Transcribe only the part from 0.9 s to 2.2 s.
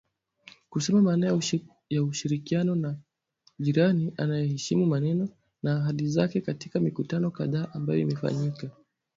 maana ya